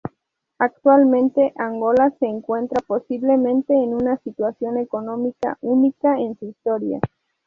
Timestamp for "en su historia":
6.17-6.99